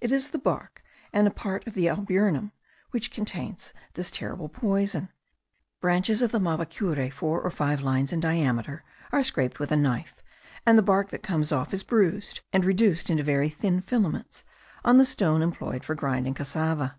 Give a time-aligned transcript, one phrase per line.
[0.00, 0.82] It is the bark
[1.12, 2.50] and a part of the alburnum
[2.90, 3.56] which contain
[3.94, 5.10] this terrible poison.
[5.80, 10.24] Branches of the mavacure four or five lines in diameter are scraped with a knife,
[10.66, 14.42] and the bark that comes off is bruised, and reduced into very thin filaments
[14.84, 16.98] on the stone employed for grinding cassava.